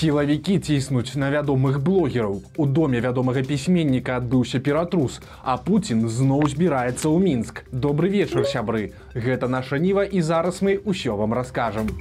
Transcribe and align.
Сілавікі 0.00 0.54
ціснуць 0.64 1.12
на 1.20 1.28
вядомых 1.28 1.74
блогераў. 1.84 2.38
У 2.56 2.64
доме 2.78 3.02
вядомага 3.04 3.42
пісьменніка 3.44 4.16
адбыўся 4.16 4.60
ператрус, 4.68 5.20
а 5.44 5.58
Пуін 5.66 6.08
зноў 6.08 6.48
збіраецца 6.54 7.04
ў 7.04 7.20
мінск. 7.20 7.60
Добры 7.68 8.08
вечар 8.08 8.48
сябры. 8.48 8.96
Гэта 9.12 9.52
наша 9.52 9.76
ніва 9.76 10.08
і 10.08 10.24
зараз 10.24 10.64
мы 10.64 10.80
ўсё 10.88 11.20
вам 11.20 11.36
раскажам. 11.36 11.92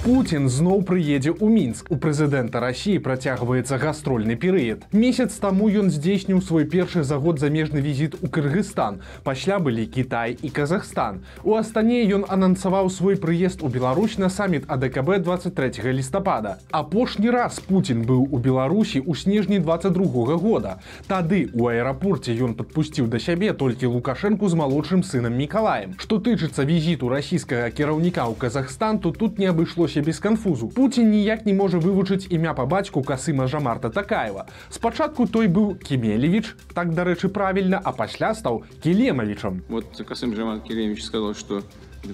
Путін 0.00 0.48
зноў 0.48 0.80
прыедзе 0.88 1.28
ў 1.28 1.44
мінск. 1.52 1.90
У 1.92 1.96
прэзідэнта 2.00 2.56
рассіі 2.56 3.02
працягваецца 3.04 3.76
гастрольны 3.76 4.32
перыяд. 4.32 4.86
Месяц 4.96 5.36
таму 5.36 5.68
ён 5.68 5.92
здзейсніў 5.92 6.40
свой 6.40 6.64
першы 6.64 7.04
за 7.04 7.18
год 7.20 7.36
замежны 7.36 7.84
візіт 7.84 8.16
у 8.24 8.30
Кыргызстан 8.32 9.04
пасля 9.28 9.58
былі 9.60 9.84
Кітай 9.84 10.38
і 10.40 10.48
Казахстан. 10.48 11.20
У 11.44 11.52
астане 11.52 12.00
ён 12.16 12.24
анансаваў 12.24 12.88
свой 12.88 13.20
прыезд 13.20 13.60
у 13.60 13.68
Беларусь 13.68 14.16
на 14.16 14.30
саміт 14.32 14.64
АДКБ 14.72 15.20
23 15.20 15.92
лістапада. 15.92 16.56
Апошні 16.72 17.28
раз 17.28 17.60
Путін 17.60 18.00
быў 18.08 18.24
у 18.24 18.40
Беларусі 18.40 19.04
ў 19.04 19.12
снежні 19.12 19.60
22 19.60 20.24
-го 20.24 20.40
года. 20.40 20.80
Тады 21.12 21.52
у 21.52 21.68
аэрапорце 21.68 22.32
ён 22.40 22.56
падпусціў 22.56 23.04
да 23.12 23.20
сябе 23.20 23.52
толькі 23.52 23.92
лукашэнку 23.92 24.48
з 24.48 24.54
малодшым 24.56 25.04
сынам 25.04 25.36
мікалаем. 25.36 25.92
Што 26.00 26.16
тычыцца 26.16 26.64
візіту 26.64 27.12
расійскага 27.12 27.68
кіраўніка 27.68 28.24
ў 28.24 28.34
Казахстан 28.40 28.98
то 28.98 29.12
тут 29.12 29.38
не 29.38 29.44
абышлося 29.44 29.89
абышлося 29.89 30.01
без 30.01 30.19
канфузу. 30.19 30.69
Пуін 30.69 31.09
ніяк 31.09 31.45
не 31.45 31.53
можа 31.53 31.79
вывучыць 31.81 32.29
імя 32.29 32.53
па 32.53 32.65
бацьку 32.65 33.01
касыма 33.01 33.47
Жамарта 33.47 33.89
Такаева. 33.89 34.45
Спачатку 34.69 35.25
той 35.25 35.47
быў 35.47 35.75
Кемелевіч, 35.81 36.55
так 36.73 36.93
дарэчы 36.93 37.29
правільна, 37.29 37.81
а 37.83 37.91
пасля 37.91 38.35
стаў 38.35 38.63
Келемавічам. 38.83 39.63
Вот 39.69 39.85
Касым 40.05 40.35
Жамар 40.35 40.59
Келемович 40.59 41.03
сказал, 41.03 41.33
что 41.33 41.63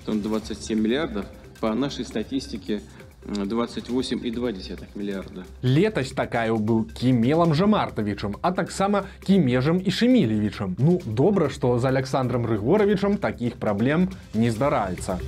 там 0.05 0.21
27 0.21 0.79
миллиардов. 0.79 1.25
По 1.59 1.73
нашей 1.75 2.05
статистике 2.05 2.81
28,2 3.25 4.87
миллиарда. 4.95 5.43
Летась 5.61 6.11
Такаев 6.11 6.61
быў 6.61 6.85
Кемелам 6.85 7.53
Жамартавічам, 7.53 8.37
а 8.41 8.51
таксама 8.51 9.03
Кемежам 9.27 9.81
і 9.83 9.91
Шемілевічам. 9.91 10.75
Ну, 10.79 11.01
добра, 11.05 11.49
што 11.49 11.77
з 11.79 11.85
Александром 11.85 12.45
Рыгоровичам 12.45 13.17
такіх 13.17 13.55
праблем 13.55 14.09
не 14.33 14.49
здараецца. 14.49 15.19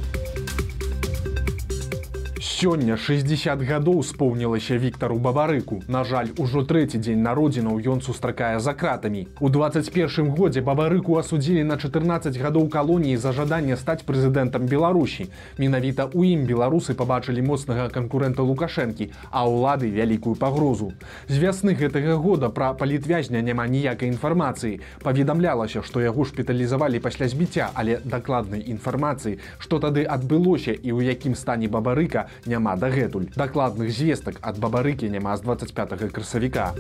Сёння 2.39 2.97
60 2.97 3.63
гадоў 3.67 4.03
споўнілася 4.07 4.77
Віктару 4.79 5.19
бабарыку. 5.19 5.83
На 5.89 6.05
жаль, 6.05 6.29
ужо 6.39 6.63
трэці 6.63 7.03
дзень 7.03 7.23
народзінаў 7.23 7.83
ён 7.83 7.99
сустракае 8.01 8.61
за 8.63 8.75
кратамі. 8.79 9.27
У 9.41 9.51
21 9.51 10.31
годзе 10.39 10.63
бабарыку 10.63 11.19
асудзілі 11.19 11.65
на 11.67 11.77
14 11.77 12.39
гадоў 12.39 12.69
калоніі 12.71 13.17
за 13.17 13.33
жаданне 13.33 13.75
стаць 13.77 14.07
прэзідэнтам 14.07 14.71
Беларусі. 14.71 15.27
Менавіта 15.59 16.07
ў 16.07 16.39
ім 16.39 16.47
беларусы 16.47 16.95
пабачылі 16.95 17.43
моцнага 17.43 17.89
канкурэнта 17.91 18.47
лукашэнкі, 18.47 19.11
а 19.35 19.43
ўлады 19.43 19.91
вялікую 19.91 20.39
пагрозу. 20.39 20.93
З 21.27 21.43
вясны 21.43 21.75
гэтага 21.75 22.23
года 22.23 22.55
пра 22.55 22.71
палітвязня 22.71 23.43
няма 23.43 23.67
ніякай 23.67 24.15
інфармацыі. 24.15 24.79
Паведамлялася, 25.03 25.83
што 25.83 25.99
яго 25.99 26.23
шпіталізавалі 26.23 27.03
пасля 27.03 27.27
збіцця, 27.27 27.75
але 27.75 27.99
дакладнай 28.05 28.63
інфармацыі, 28.63 29.43
што 29.59 29.83
тады 29.83 30.07
адбылося 30.07 30.71
і 30.71 30.95
ў 30.95 31.11
якім 31.11 31.35
стане 31.35 31.67
бабарыка 31.67 32.28
няма 32.47 32.77
дагэтуль. 32.77 33.31
Дакладных 33.37 33.93
звестак 33.93 34.39
ад 34.43 34.59
бабарыкі 34.59 35.09
няма 35.09 35.37
з 35.37 35.43
25 35.43 36.13
красавіка. 36.13 36.75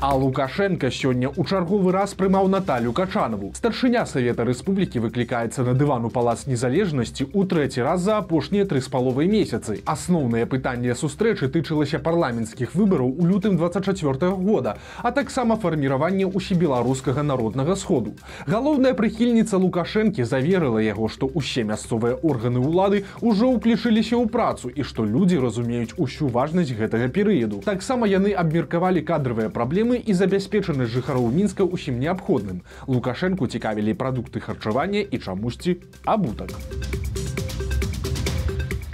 А 0.00 0.14
Лукашенко 0.14 0.92
сёння 0.94 1.26
ў 1.26 1.42
чарговы 1.42 1.90
раз 1.90 2.14
прымаў 2.14 2.46
Наталю 2.46 2.92
Качанаву. 2.94 3.50
Старшыня 3.58 4.06
Савета 4.06 4.44
Рэспублікі 4.46 5.02
выклікаецца 5.02 5.66
на 5.66 5.74
дывану 5.74 6.06
палац 6.06 6.46
незалежнасці 6.46 7.26
ў 7.34 7.42
трэці 7.50 7.82
раз 7.82 8.06
за 8.06 8.22
апошнія 8.22 8.62
тры 8.62 8.78
з 8.78 8.86
паловай 8.86 9.26
месяцы. 9.26 9.82
Асноўнае 9.82 10.46
пытанне 10.46 10.94
сустрэчы 10.94 11.50
тычылася 11.50 11.98
парламенцкіх 11.98 12.78
выбараў 12.78 13.10
у 13.10 13.26
лютым 13.26 13.58
24 13.58 14.30
года, 14.38 14.78
а 15.02 15.10
таксама 15.10 15.58
фарміраванне 15.58 16.30
ўсебеларускага 16.30 17.26
народнага 17.26 17.74
сходу. 17.74 18.14
Галоўная 18.46 18.94
прыхільніца 18.94 19.58
Лукашэнкі 19.58 20.22
заверыла 20.22 20.78
яго, 20.78 21.10
што 21.10 21.26
ўсе 21.26 21.66
мясцовыя 21.66 22.22
органы 22.22 22.62
ўлады 22.62 23.02
ўжо 23.18 23.50
ўключыліся 23.58 24.14
ў 24.14 24.30
працу 24.30 24.70
і 24.70 24.86
што 24.86 25.02
людзі 25.02 25.42
разумеюць 25.42 25.98
усю 25.98 26.30
важнасць 26.30 26.70
гэтага 26.70 27.10
перыяду. 27.10 27.66
Таксама 27.66 28.06
яны 28.06 28.30
абмеркавалі 28.30 29.02
кадравыя 29.02 29.50
праблемы 29.50 29.87
праблемы 29.88 30.04
і 30.04 30.12
забяспечанасць 30.14 30.92
жыхароў 30.92 31.32
мінска 31.32 31.64
ўсім 31.64 31.96
неабходным. 32.00 32.60
Лукашэнку 32.86 33.48
цікавілі 33.48 33.96
прадукты 33.96 34.40
харчавання 34.40 35.00
і 35.00 35.16
чамусьці 35.18 35.80
абутак. 36.04 36.52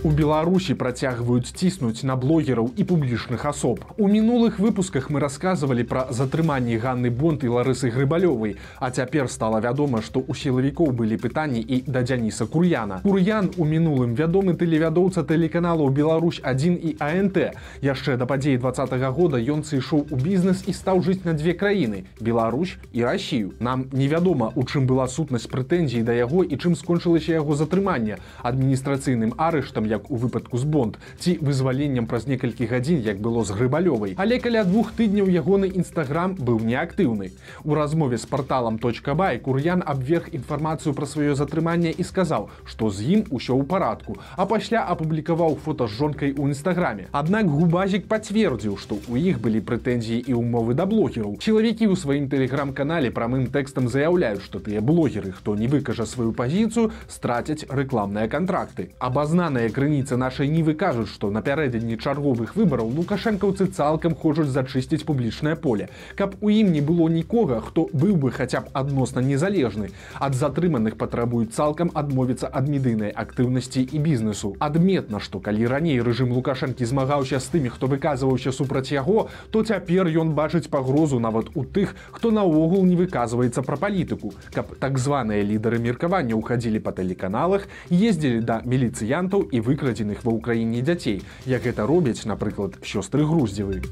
У 0.05 0.11
Беларусі 0.11 0.75
працягваюць 0.77 1.49
ціснуць 1.57 2.05
на 2.05 2.15
блогераў 2.21 2.67
і 2.77 2.85
публічных 2.85 3.47
асоб. 3.49 3.81
У 3.97 4.05
мінулых 4.05 4.59
выпусках 4.61 5.09
мы 5.09 5.17
расказвалі 5.17 5.85
пра 5.89 6.03
затрыманні 6.13 6.77
Ганны 6.77 7.09
Бонт 7.09 7.41
і 7.41 7.49
Ларысы 7.49 7.89
Грыбалёвай, 7.89 8.57
А 8.77 8.91
цяпер 8.91 9.31
стала 9.33 9.61
вядома, 9.65 10.03
што 10.03 10.21
ў 10.21 10.37
сілавікоў 10.37 10.93
былі 10.93 11.17
пытанні 11.17 11.65
і 11.65 11.85
да 11.87 12.03
Дзяніса 12.03 12.45
Кур'яна. 12.45 13.01
Кур'ян 13.01 13.49
у 13.57 13.65
мінулым 13.65 14.13
вядомы 14.13 14.53
тэлевядоўца 14.53 15.25
тэлеканалаў 15.25 15.89
Беларусь 15.89 16.43
1 16.45 16.77
і 16.85 16.97
АНТ. 17.01 17.57
Яшчэ 17.81 18.19
да 18.21 18.27
падзеі 18.27 18.61
два 18.61 18.77
-го 18.77 19.11
года 19.11 19.41
ён 19.41 19.65
сышоў 19.65 20.05
у 20.11 20.17
бізнес 20.17 20.69
і 20.69 20.73
стаў 20.73 21.01
жыць 21.01 21.25
на 21.25 21.33
дзве 21.33 21.57
краіны 21.57 22.05
Беларусь 22.21 22.77
і 22.93 23.05
Расію. 23.05 23.53
Нам 23.59 23.87
невядома, 23.93 24.53
у 24.55 24.69
чым 24.69 24.85
была 24.85 25.09
сутнасць 25.09 25.49
прэтэнзій 25.49 26.05
да 26.05 26.13
яго 26.13 26.45
і 26.45 26.61
чым 26.61 26.77
скончылася 26.77 27.33
яго 27.33 27.57
затрымання 27.57 28.21
адміністрацыйным 28.43 29.33
арыштам 29.39 29.94
як 29.95 30.11
у 30.11 30.19
выпадку 30.19 30.59
з 30.59 30.65
бонд 30.67 30.99
ці 31.19 31.39
вызваленнем 31.41 32.11
праз 32.11 32.27
некалькі 32.27 32.67
гадзін 32.67 33.01
як 33.07 33.23
было 33.23 33.45
з 33.45 33.55
грыбалёвай. 33.55 34.15
Але 34.19 34.39
каля 34.43 34.65
двух 34.67 34.93
тыдняў 34.99 35.31
ягоны 35.31 35.71
нстаграм 35.71 36.35
быў 36.35 36.61
неактыўны. 36.61 37.31
У 37.65 37.75
размове 37.79 38.19
з 38.19 38.27
порталам 38.27 38.79
точка 38.79 39.15
бай 39.15 39.39
кур'ян 39.39 39.83
абверг 39.87 40.31
інфармацыю 40.33 40.95
пра 40.95 41.07
сваё 41.07 41.35
затрыманне 41.39 41.95
і 41.95 42.05
сказаў 42.05 42.49
што 42.65 42.91
з 42.91 43.09
ім 43.15 43.21
усё 43.31 43.55
ў 43.55 43.65
парадку 43.65 44.17
а 44.37 44.47
пасля 44.47 44.85
апублікаваў 44.95 45.57
фото 45.65 45.87
з 45.87 45.97
жонкай 45.99 46.35
у 46.37 46.49
нстаграме 46.51 47.07
аднак 47.13 47.47
губазік 47.47 48.09
пацвердзіў 48.11 48.77
што 48.81 48.99
у 49.09 49.17
іх 49.21 49.41
былі 49.45 49.61
прэтэнзіі 49.61 50.25
і 50.27 50.39
умовы 50.41 50.75
да 50.75 50.87
блогераў. 50.87 51.37
Чалавекі 51.39 51.91
ў 51.91 51.97
сваім 51.99 52.29
тэлеграм-канале 52.33 53.11
прамым 53.15 53.47
тэкстам 53.55 53.89
заяўляюць 53.89 54.45
што 54.45 54.61
тыя 54.61 54.81
блогеры 54.81 55.33
хто 55.33 55.55
не 55.57 55.69
выкажа 55.69 56.07
сваю 56.07 56.33
пазіцыю 56.33 56.91
страцяць 57.09 57.69
рэкламныя 57.69 58.29
кантракты. 58.29 58.91
Абазнаныя 58.99 59.71
кры 59.71 59.84
крыніцы 59.85 60.17
нашай 60.17 60.49
нівы 60.49 60.73
кажуць 60.81 61.13
што 61.13 61.29
напярэдадні 61.29 61.99
чарговых 62.01 62.57
выбараў 62.57 62.89
лукашэнкаўцы 62.97 63.67
цалкам 63.77 64.15
хочуць 64.17 64.49
зачысціць 64.49 65.05
публічнае 65.05 65.57
поле. 65.61 65.89
Каб 66.17 66.37
у 66.41 66.49
ім 66.49 66.73
не 66.73 66.81
было 66.81 67.09
нікога 67.13 67.61
хто 67.61 67.85
быў 67.93 68.17
бы 68.17 68.31
хаця 68.33 68.63
б 68.65 68.73
адносна 68.73 69.21
незалежны. 69.21 69.91
Ад 70.17 70.33
затрыманых 70.35 70.97
патрабуюць 70.97 71.53
цалкам 71.53 71.91
адмовіцца 71.93 72.49
ад 72.49 72.71
медыйнай 72.73 73.13
актыўнасці 73.13 73.85
і 73.85 73.99
бізнесу. 73.99 74.55
Адметна 74.59 75.21
што 75.21 75.41
калі 75.45 75.69
раней 75.69 76.01
рэжым 76.01 76.33
лукашэнкі 76.33 76.89
змагаўся 76.89 77.41
з 77.45 77.53
тымі 77.53 77.75
хто 77.77 77.85
выказваўся 77.93 78.57
супраць 78.57 78.89
яго 78.89 79.29
то 79.51 79.65
цяпер 79.69 80.09
ён 80.09 80.33
бачыць 80.33 80.73
пагрозу 80.73 81.21
нават 81.21 81.53
у 81.53 81.67
тых 81.69 81.93
хто 82.11 82.31
наогул 82.31 82.89
не 82.89 82.97
выказваецца 82.97 83.61
пра 83.61 83.77
палітыку. 83.77 84.33
Каб 84.57 84.73
так 84.81 84.97
званыя 84.97 85.45
лідары 85.45 85.77
меркавання 85.77 86.41
ўхадзілі 86.41 86.81
па 86.81 86.97
тэлеканалах 86.97 87.69
ездзілі 87.93 88.41
да 88.41 88.63
міліцыянтаў 88.65 89.49
і 89.53 89.61
вы 89.61 89.74
выкрадзеных 89.75 90.23
ва 90.23 90.33
ўкраіне 90.39 90.87
дзяцей 90.87 91.19
як 91.51 91.67
гэта 91.67 91.87
робяць 91.91 92.23
напрыклад 92.31 92.79
сёстры 92.87 93.27
груздзевы 93.27 93.83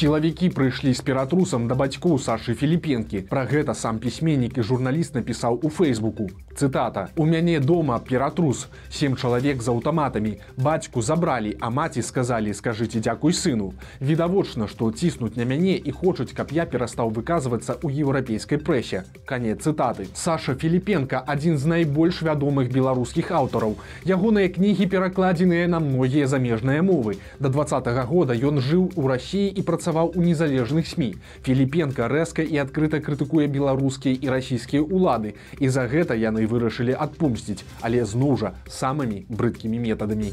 сілавікі 0.00 0.48
прыйшлі 0.56 0.92
з 0.96 1.04
ператрусам 1.04 1.66
да 1.68 1.76
бацькоў 1.80 2.16
сашы 2.26 2.56
філіпенкі. 2.60 3.20
Пра 3.32 3.44
гэта 3.50 3.76
сам 3.76 4.00
пісьменнік 4.00 4.56
і 4.56 4.64
журналіст 4.70 5.18
напісаў 5.18 5.60
у 5.60 5.68
фейсбуку 5.80 6.32
цытата 6.60 7.08
у 7.16 7.24
мяне 7.24 7.60
дома 7.60 7.98
ператрус 7.98 8.68
сем 8.90 9.16
чалавек 9.16 9.62
з 9.62 9.68
аўтаматамі. 9.68 10.36
Бацьку 10.56 11.02
забралі 11.02 11.56
а 11.60 11.70
маці 11.70 12.02
сказалі 12.02 12.52
скажыце 12.52 13.00
дзякуй 13.00 13.32
сыну. 13.32 13.72
Відавочна 14.00 14.68
што 14.68 14.90
ціснуць 14.92 15.36
на 15.36 15.44
мяне 15.44 15.76
і 15.76 15.90
хочуць 15.92 16.32
каб 16.36 16.52
я 16.52 16.66
перастаў 16.66 17.10
выказвацца 17.16 17.78
ў 17.80 18.04
еўрапейскай 18.04 18.58
прэсе 18.58 19.04
канец 19.24 19.64
цытаты. 19.64 20.08
Саша 20.14 20.54
філіпенко 20.54 21.22
адзін 21.26 21.56
з 21.58 21.64
найбольш 21.66 22.20
вядомых 22.22 22.68
беларускіх 22.68 23.32
аўтараў. 23.32 23.76
Ягоныя 24.04 24.52
кнігі 24.52 24.86
перакладзеныя 24.86 25.68
на 25.68 25.80
многія 25.80 26.26
замежныя 26.26 26.82
мовы. 26.82 27.16
До 27.40 27.48
два 27.48 27.64
-го 27.64 28.06
года 28.06 28.34
ён 28.34 28.60
жыў 28.60 28.92
у 28.96 29.08
рассіі 29.08 29.48
і 29.48 29.62
працаваў 29.62 29.89
у 29.90 30.22
незалежных 30.22 30.86
сМ 30.86 31.18
філіпенко 31.42 32.08
рэзка 32.08 32.42
і 32.42 32.56
адкрыта 32.62 33.00
крытыкуе 33.02 33.46
беларускія 33.46 34.14
і 34.14 34.26
расійскія 34.30 34.82
улады 34.82 35.34
і 35.58 35.68
за 35.68 35.86
гэта 35.90 36.14
яны 36.14 36.46
вырашылі 36.46 36.94
адпумсціць, 36.94 37.64
але 37.80 38.04
зноў 38.04 38.36
жа 38.38 38.54
самымі 38.66 39.26
брыдкімі 39.28 39.78
метадамі 39.78 40.30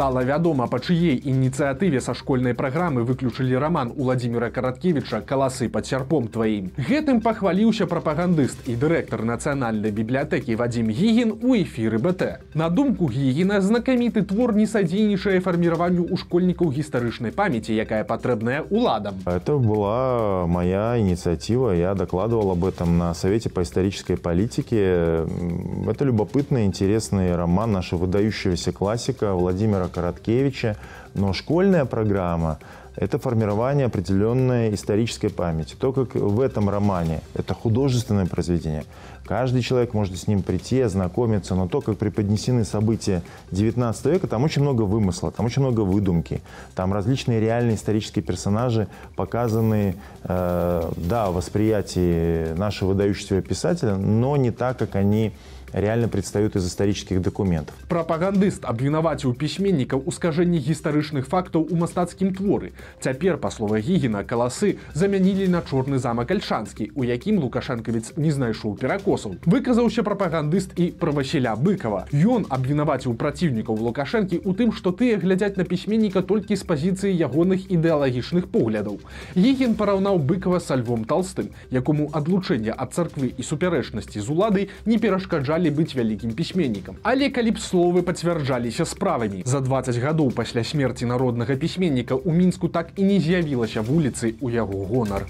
Стала 0.00 0.24
вядома, 0.24 0.64
па 0.64 0.78
чыей 0.80 1.20
ініцыятыве 1.28 2.00
са 2.00 2.14
школьнай 2.16 2.54
праграмы 2.56 3.02
выключылі 3.04 3.60
раман 3.60 3.90
Уладзіміра 3.92 4.48
Караткевіча 4.48 5.20
каласы 5.28 5.68
пад 5.68 5.84
сярпом 5.84 6.24
тваім. 6.32 6.70
Гэтым 6.80 7.20
пахваліўся 7.20 7.84
прапагандыст 7.84 8.64
і 8.64 8.80
дырэктар 8.80 9.20
нацыянальнай 9.28 9.92
бібліятэкі 9.92 10.56
Вадзім 10.56 10.88
Гігін 10.88 11.34
у 11.44 11.52
эфіры 11.52 12.00
БТ. 12.00 12.40
На 12.56 12.70
думку 12.70 13.10
Гігіна 13.12 13.60
знакаміты 13.60 14.24
твор 14.24 14.56
не 14.56 14.64
садзейнічае 14.64 15.44
фарміраванню 15.44 16.08
ў 16.08 16.16
школьнікаў 16.16 16.72
гістарычнай 16.72 17.36
памяці, 17.36 17.76
якая 17.76 18.00
патрэбная 18.08 18.64
уладам. 18.72 19.20
Это 19.28 19.60
была 19.60 20.46
моя 20.48 20.96
инициатива. 20.96 21.76
Я 21.76 21.92
докладывал 21.92 22.56
об 22.56 22.64
этом 22.64 22.96
на 22.96 23.12
Совете 23.12 23.50
по 23.50 23.60
исторической 23.60 24.16
политике. 24.16 25.28
Это 25.84 26.08
любопытный, 26.08 26.64
интересный 26.64 27.36
роман 27.36 27.72
нашего 27.72 28.08
выдающегося 28.08 28.72
классика 28.72 29.34
Владимира 29.34 29.89
Короткевича. 29.90 30.76
Но 31.14 31.32
школьная 31.32 31.84
программа– 31.84 32.58
это 32.96 33.18
формирование 33.18 33.86
определенной 33.86 34.74
исторической 34.74 35.28
памяти. 35.28 35.74
То, 35.78 35.92
как 35.92 36.14
в 36.14 36.40
этом 36.40 36.68
романе, 36.68 37.20
это 37.34 37.54
художественное 37.54 38.26
произведение, 38.26 38.84
каждый 39.24 39.62
человек 39.62 39.94
может 39.94 40.18
с 40.18 40.26
ним 40.26 40.42
прийти, 40.42 40.80
ознакомиться, 40.80 41.54
но 41.54 41.68
то, 41.68 41.80
как 41.80 41.98
преподнесены 41.98 42.64
события 42.64 43.22
19 43.52 44.04
века, 44.06 44.26
там 44.26 44.44
очень 44.44 44.62
много 44.62 44.82
вымысла, 44.82 45.30
там 45.30 45.46
очень 45.46 45.62
много 45.62 45.80
выдумки, 45.80 46.42
там 46.74 46.92
различные 46.92 47.40
реальные 47.40 47.76
исторические 47.76 48.24
персонажи 48.24 48.88
показаны, 49.16 49.96
э, 50.24 50.92
да, 50.96 51.30
в 51.30 51.34
восприятии 51.34 52.54
нашего 52.54 52.90
выдающегося 52.90 53.40
писателя, 53.40 53.96
но 53.96 54.36
не 54.36 54.50
так, 54.50 54.78
как 54.78 54.96
они 54.96 55.32
реально 55.72 56.08
предстают 56.08 56.56
из 56.56 56.66
исторических 56.66 57.22
документов. 57.22 57.74
Прапагандыст 57.88 58.64
абвінаваціў 58.64 59.34
пісьменнікаў 59.34 60.02
у 60.06 60.12
скажэнні 60.12 60.58
гістарычных 60.58 61.26
фактаў 61.26 61.66
у 61.70 61.76
мастацкім 61.76 62.34
творы. 62.34 62.72
Цяпер, 63.00 63.38
па 63.38 63.50
слова 63.50 63.78
Гігіна, 63.78 64.24
каласы 64.24 64.78
замянілі 64.94 65.48
на 65.48 65.62
чорны 65.62 65.98
замак 65.98 66.30
альшанскі, 66.30 66.90
у 66.94 67.04
якім 67.04 67.38
лукашэнкавіц 67.38 68.16
не 68.16 68.32
знайшоў 68.32 68.76
перакосаў. 68.76 69.36
Выказаўся 69.46 70.02
прапагандыст 70.02 70.74
і 70.76 70.90
пра 70.92 71.12
Васіля 71.12 71.54
быкова. 71.56 72.06
Ён 72.12 72.46
абвінаваціў 72.48 73.14
праціўнікаў 73.14 73.76
лукашэнкі 73.76 74.42
у 74.44 74.54
тым, 74.54 74.72
што 74.72 74.92
тыя 74.92 75.18
глядзяць 75.18 75.56
на 75.56 75.64
пісьменніка 75.64 76.22
толькі 76.22 76.56
з 76.56 76.64
пазіцыі 76.64 77.14
ягоных 77.14 77.70
ідэалагічных 77.70 78.48
поглядаў. 78.48 79.00
Гігін 79.36 79.74
параўнаў 79.74 80.18
быкова 80.18 80.60
са 80.60 80.76
львом 80.76 81.04
толстым, 81.04 81.50
якому 81.70 82.10
адлучэнне 82.12 82.72
ад 82.72 82.94
царквы 82.94 83.32
і 83.36 83.42
супярэчнасці 83.42 84.20
з 84.20 84.28
уладай 84.30 84.68
не 84.86 84.98
перашкаджалі 84.98 85.59
паспявалі 85.60 85.70
быць 85.76 85.94
вялікім 85.94 86.32
пісьменнікам. 86.32 86.96
Але 87.02 87.28
калі 87.30 87.50
б 87.50 87.58
словы 87.60 88.02
пацвярджаліся 88.02 88.84
справамі. 88.84 89.42
За 89.44 89.60
20 89.60 89.96
гадоў 89.96 90.32
пасля 90.32 90.64
смерці 90.64 91.04
народнага 91.04 91.54
пісьменніка 91.56 92.16
ў 92.16 92.32
мінску 92.32 92.68
так 92.68 92.92
і 92.96 93.04
не 93.04 93.20
з'явілася 93.20 93.84
вуліцы 93.84 94.34
ў 94.40 94.48
яго 94.56 94.84
гонар. 94.88 95.26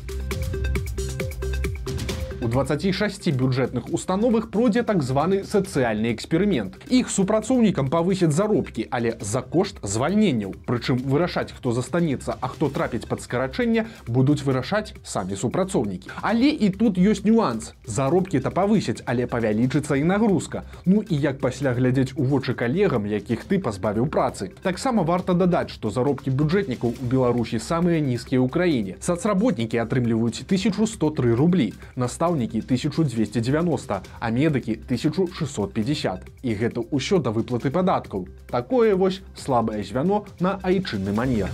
У 2.51 2.53
26 2.53 3.31
бюджэтных 3.31 3.93
установах 3.95 4.51
пройдзе 4.51 4.83
так 4.83 5.05
званы 5.05 5.45
сацыяльны 5.45 6.11
эксперымент. 6.11 6.81
Іх 6.91 7.07
супрацоўнікам 7.09 7.87
павысяць 7.87 8.35
заробкі, 8.35 8.89
але 8.91 9.15
за 9.21 9.41
кошт 9.41 9.79
звальненняў. 9.87 10.57
Прычым 10.67 10.99
вырашаць, 10.99 11.55
хто 11.55 11.71
застанецца, 11.71 12.35
а 12.41 12.49
хто 12.49 12.69
трапіць 12.69 13.07
пад 13.07 13.23
скарачэнне, 13.23 13.87
будуць 14.09 14.43
вырашаць 14.43 14.99
самі 15.05 15.39
супрацоўнікі. 15.39 16.11
Але 16.23 16.51
і 16.51 16.71
тут 16.75 16.99
ёсць 16.99 17.23
нюанс. 17.23 17.71
Заробкі-то 17.87 18.51
павысяць, 18.51 18.99
але 19.07 19.31
павялічыцца 19.31 19.95
і 19.95 20.03
нагрузка. 20.03 20.65
Ну 20.87 21.05
і 21.07 21.15
як 21.15 21.39
пасля 21.39 21.71
глядзець 21.71 22.19
у 22.19 22.27
вочы 22.27 22.59
калегам, 22.59 23.07
якіх 23.07 23.47
ты 23.47 23.61
пазбавіў 23.63 24.11
працы. 24.11 24.51
Таксама 24.67 25.07
варта 25.07 25.39
дадаць, 25.39 25.71
што 25.71 25.91
заробкі 25.91 26.35
бюджэтнікаў 26.35 26.99
у 26.99 27.07
Беларусі 27.15 27.63
самыя 27.63 28.03
нізкія 28.03 28.43
ў 28.43 28.51
краіне. 28.51 28.99
Сацработнікі 28.99 29.79
атрымліваюць 29.79 30.43
1103 30.43 31.39
рублі. 31.39 31.71
Настав 31.95 32.40
настаўнікі 32.41 32.59
1290, 32.59 34.01
а 34.21 34.31
медыкі 34.31 34.73
1650. 34.73 36.21
І 36.43 36.55
гэта 36.55 36.81
ўсё 36.91 37.21
да 37.21 37.31
выплаты 37.31 37.71
падаткаў. 37.71 38.29
Такое 38.51 38.97
вось 38.97 39.21
слабае 39.37 39.85
звяно 39.85 40.25
на 40.41 40.59
айчынны 40.63 41.13
манер. 41.13 41.51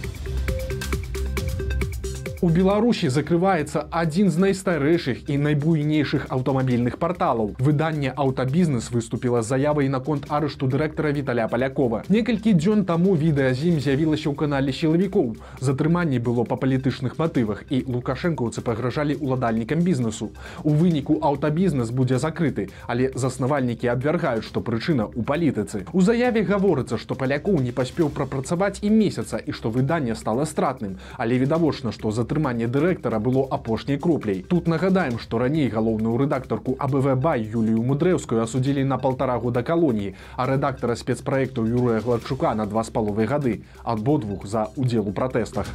У 2.45 2.51
Беларусі 2.53 3.09
закрываецца 3.09 3.87
адзін 3.89 4.29
з 4.29 4.37
найстарэйшых 4.45 5.25
і 5.33 5.39
найбуйнейшых 5.41 6.27
аўтамабільных 6.29 6.99
парталаў. 7.01 7.55
Выданне 7.57 8.13
аўтабізнес 8.13 8.91
выступіла 8.93 9.41
заявай 9.41 9.89
наконт 9.89 10.27
арышту 10.29 10.69
дырэктара 10.69 11.17
Віталя 11.17 11.49
Палякова. 11.49 12.03
Некалькі 12.13 12.53
дзён 12.53 12.85
таму 12.85 13.17
відэа 13.17 13.57
з 13.57 13.73
ім 13.73 13.81
з'явілася 13.81 14.29
ў 14.29 14.37
канале 14.37 14.69
сілавікоў. 14.69 15.33
Затрыманне 15.65 16.21
было 16.21 16.45
па 16.45 16.61
палітычных 16.61 17.17
матывах 17.17 17.65
і 17.73 17.81
лукашэнкаўцы 17.89 18.61
пагражалі 18.61 19.17
ўладальнікам 19.17 19.81
бізнесу. 19.81 20.29
У 20.61 20.77
выніку 20.77 21.17
аўтабізнес 21.25 21.89
будзе 21.89 22.21
закрыты, 22.21 22.69
але 22.85 23.17
заснавальнікі 23.17 23.89
абвяргаюць, 23.89 24.45
што 24.45 24.61
прычына 24.61 25.09
ў 25.09 25.25
палітыцы. 25.25 25.89
У 25.97 26.05
заяве 26.05 26.45
гаворыцца, 26.45 27.01
што 27.01 27.17
палякоў 27.17 27.65
не 27.65 27.73
паспеў 27.73 28.13
прапрацаваць 28.13 28.85
і 28.85 28.93
месяца 28.93 29.41
і 29.41 29.57
што 29.57 29.73
выданне 29.73 30.13
стала 30.13 30.45
стратным, 30.45 31.01
але 31.17 31.41
відавочна, 31.41 31.97
што 31.97 32.13
за 32.13 32.27
затрыманне 32.37 32.67
дырэктара 32.69 33.19
было 33.19 33.49
апошняй 33.51 33.99
кропляй. 33.99 34.43
Тут 34.43 34.69
нагадаем, 34.69 35.19
што 35.19 35.39
раней 35.39 35.69
галоўную 35.69 36.19
рэдактарку 36.19 36.77
АБВ 36.79 37.17
бай 37.17 37.41
Юлію 37.41 37.81
мудрэўскую 37.83 38.43
асудзілі 38.43 38.85
на 38.85 38.99
полтора 38.99 39.39
года 39.39 39.63
калоніі, 39.63 40.15
а 40.37 40.47
рэдактара 40.47 40.97
спецпраектаў 40.97 41.65
Юрыя 41.65 42.05
Гладчука 42.05 42.55
на 42.55 42.67
два 42.67 42.85
з 42.85 42.93
паловай 42.93 43.27
гады 43.27 43.63
абодвух 43.85 44.45
за 44.45 44.69
удзел 44.77 45.09
у 45.09 45.13
пратэстах. 45.13 45.67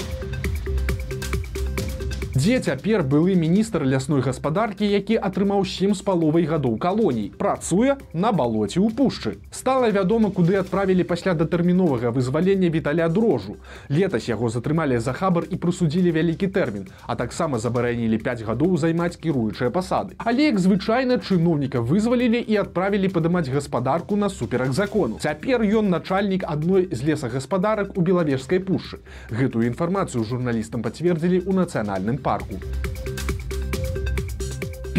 Дзе 2.42 2.58
цяпер 2.58 3.04
былы 3.06 3.36
міністр 3.38 3.84
лясной 3.86 4.24
гаспадаркі, 4.26 4.88
які 4.90 5.14
атрымаў 5.28 5.62
сем 5.70 5.92
з 5.94 6.02
паловай 6.02 6.48
гадоў 6.50 6.80
калоній, 6.82 7.28
працуе 7.38 7.98
на 8.18 8.32
балоце 8.34 8.82
ў 8.82 8.90
пушчы. 8.98 9.38
Стала 9.54 9.92
вядома, 9.94 10.32
куды 10.34 10.58
адправілі 10.58 11.06
пасля 11.06 11.36
датэрміновага 11.38 12.10
вызвалення 12.10 12.72
віталя 12.74 13.10
дрожу. 13.14 13.58
Летась 13.94 14.26
яго 14.26 14.50
затрымалі 14.50 14.98
за 14.98 15.14
хабар 15.14 15.46
і 15.54 15.60
прысудзілі 15.62 16.16
вялікі 16.18 16.50
тэрмін, 16.50 16.88
а 17.06 17.14
таксама 17.14 17.60
забаранілі 17.62 18.18
5 18.18 18.42
гадоў 18.50 18.74
займаць 18.74 19.22
кіруючыя 19.22 19.70
пасады. 19.70 20.18
Але 20.18 20.50
як 20.50 20.58
звычайна 20.58 21.22
чыноўніка 21.22 21.86
вызвалілі 21.86 22.42
і 22.42 22.58
адправілі 22.64 23.14
падымаць 23.14 23.54
гаспадарку 23.54 24.18
на 24.18 24.34
суперак 24.34 24.74
закону. 24.74 25.22
Цяпер 25.22 25.62
ён 25.62 25.94
начальнік 25.94 26.50
адной 26.50 26.90
з 26.90 27.06
лесагаспадарак 27.06 27.94
у 27.94 28.02
белавежскай 28.02 28.58
пушчы. 28.58 28.98
Гэтую 29.30 29.70
інфармацыю 29.70 30.26
журналістам 30.26 30.82
пацвердзілі 30.82 31.46
ў 31.46 31.54
нацыянальным 31.54 32.18
парку 32.18 32.31
парку. 32.32 32.56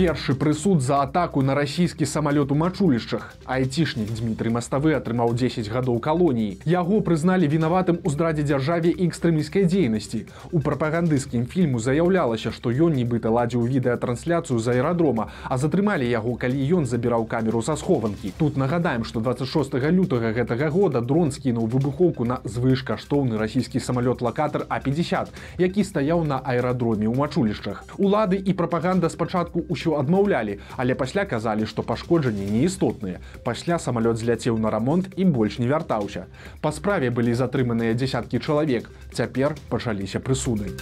Першы 0.02 0.34
прысуд 0.34 0.80
за 0.82 1.02
атаку 1.02 1.42
на 1.42 1.54
расійскі 1.54 2.06
самалёт 2.10 2.50
у 2.50 2.56
мачулішчах. 2.58 3.34
Айцішнік 3.46 4.10
Дмітрый 4.10 4.50
Маставы 4.50 4.98
атрымаў 4.98 5.30
10 5.30 5.70
гадоў 5.70 6.00
калоніі. 6.02 6.58
Яго 6.66 6.98
прызналі 7.06 7.46
вінаватым 7.46 8.02
у 8.02 8.10
здрадзе 8.10 8.42
дзяржаве 8.42 8.90
і 8.90 9.06
экстрэміскай 9.06 9.62
дзейнасці. 9.70 10.26
У 10.50 10.58
прапагандысцкім 10.58 11.46
фільму 11.46 11.78
заяўлялася, 11.78 12.50
што 12.50 12.74
ён 12.74 12.98
нібыта 12.98 13.30
ладзіў 13.30 13.62
відэатрансляцыю 13.62 14.58
з 14.58 14.74
аэрадрома, 14.74 15.30
а 15.46 15.54
затрымалі 15.54 16.10
яго, 16.10 16.34
калі 16.34 16.58
ён 16.82 16.82
забіраў 16.82 17.22
камеру 17.30 17.62
са 17.62 17.78
схованкі. 17.78 18.34
Тут 18.42 18.58
нагадаем, 18.58 19.06
што 19.06 19.22
26 19.22 19.78
лютага 19.94 20.34
гэтага 20.34 20.66
года 20.74 20.98
дрон 20.98 21.30
скінуў 21.30 21.70
выбухоўку 21.70 22.26
на 22.26 22.42
звышкаштоўны 22.42 23.38
расійскі 23.38 23.78
самалёт 23.78 24.18
лакатар 24.18 24.66
А50, 24.66 25.30
які 25.62 25.86
стаяў 25.86 26.26
на 26.26 26.42
аэрадроме 26.42 27.06
ў 27.06 27.14
мачулішчах. 27.14 27.86
Улады 28.02 28.42
і 28.42 28.50
прапаганда 28.50 29.06
спачатку 29.06 29.62
ў 29.62 29.91
ўсё 29.92 30.00
адмаўлялі, 30.00 30.58
але 30.76 30.94
пасля 30.94 31.24
казалі, 31.24 31.66
што 31.66 31.82
пашкоджанні 31.82 32.48
неістотныя. 32.48 33.20
Пасля 33.44 33.78
самалёт 33.78 34.16
зляцеў 34.16 34.58
на 34.58 34.70
рамонт 34.70 35.12
і 35.16 35.24
больш 35.24 35.58
не 35.58 35.68
вяртаўся. 35.68 36.26
Па 36.60 36.72
справе 36.72 37.10
былі 37.10 37.34
затрыманыя 37.34 37.94
дзясяткі 37.94 38.40
чалавек. 38.40 38.90
Цяпер 39.12 39.54
пачаліся 39.68 40.20
прысуды. 40.20 40.72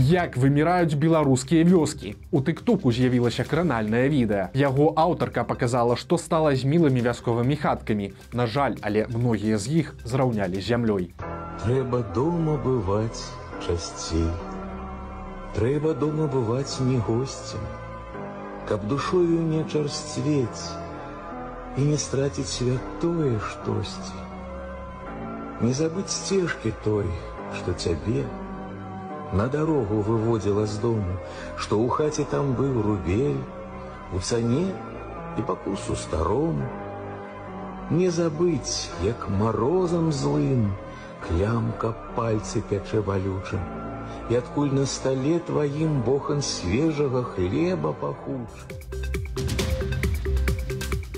Як 0.00 0.36
выміраюць 0.36 0.94
беларускія 0.96 1.64
вёскі. 1.64 2.16
У 2.30 2.40
тыктоку 2.40 2.90
з'явілася 2.90 3.44
кранальнае 3.44 4.08
відэа. 4.08 4.50
Яго 4.54 4.94
аўтарка 4.96 5.44
показала, 5.44 5.96
што 5.96 6.16
стала 6.16 6.54
з 6.56 6.64
мілымі 6.64 7.02
вясковымі 7.04 7.56
хаткамі. 7.56 8.12
На 8.32 8.46
жаль, 8.46 8.80
але 8.80 9.06
многія 9.10 9.58
з 9.58 9.84
іх 9.84 9.94
зраўнялі 10.04 10.62
зямлёй. 10.62 11.12
Трэба 11.60 12.00
дома 12.14 12.56
бываць 12.56 13.28
часцей. 13.60 14.49
Трэба 15.54 15.94
дома 15.94 16.26
бываць 16.30 16.78
не 16.80 16.98
госцем, 16.98 17.62
каб 18.68 18.86
душою 18.86 19.40
не 19.42 19.64
чарсцвець 19.64 20.70
і 21.76 21.86
не 21.88 21.96
страціць 21.98 22.50
святое 22.50 23.38
штосьці. 23.38 24.20
Не 25.60 25.72
забыць 25.74 26.10
сцежкі 26.14 26.72
той, 26.84 27.10
што 27.58 27.74
цябе 27.74 28.22
на 29.32 29.46
дарогу 29.46 29.98
выводзіла 30.06 30.66
з 30.66 30.78
дому, 30.84 31.18
што 31.56 31.82
ў 31.82 31.88
хаце 31.98 32.24
там 32.30 32.54
быў 32.54 32.78
рубель, 32.86 33.42
у 34.14 34.22
цане 34.22 34.70
і 35.38 35.42
пакусу 35.42 35.96
старому. 35.96 36.70
Не 37.90 38.10
забыть, 38.10 38.90
як 39.02 39.28
морозом 39.28 40.12
злым 40.12 40.70
Клямка 41.20 41.92
пальцы 42.16 42.62
пячэ 42.62 43.02
балючым, 43.02 43.79
І 44.30 44.36
адкуль 44.38 44.70
на 44.70 44.86
столе 44.86 45.40
тваім 45.42 46.02
бохан 46.06 46.38
свежага 46.42 47.22
хлеба 47.22 47.90
пахуч. 47.92 48.46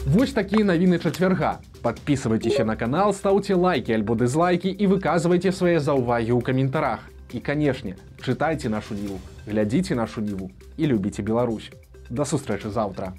Вось 0.07 0.33
такія 0.33 0.65
навіны 0.65 0.97
чацвярга. 0.99 1.61
Подписывайтеся 1.83 2.65
на 2.65 2.77
канал, 2.77 3.13
ставьте 3.13 3.55
лайки 3.55 3.93
альбо 3.93 4.15
дызлайки 4.15 4.69
и 4.69 4.87
выказывайте 4.87 5.53
свои 5.53 5.77
заўвагі 5.77 6.33
ў 6.33 6.41
каментарах. 6.41 7.01
І, 7.33 7.41
канешне, 7.41 7.97
чытайце 8.25 8.69
нашу 8.69 8.95
ніву, 8.95 9.21
глядзіце 9.47 9.95
нашу 9.95 10.21
ніву 10.21 10.51
і 10.77 10.87
любіце 10.87 11.23
Беларусь. 11.23 11.69
Да 12.09 12.25
сустрэчы 12.25 12.71
заўтра. 12.71 13.13